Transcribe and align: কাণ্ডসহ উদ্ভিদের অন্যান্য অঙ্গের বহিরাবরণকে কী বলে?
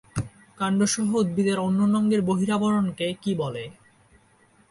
কাণ্ডসহ 0.57 1.09
উদ্ভিদের 1.15 1.57
অন্যান্য 1.59 1.95
অঙ্গের 1.97 2.21
বহিরাবরণকে 2.21 3.07
কী 3.23 3.31
বলে? 3.35 3.63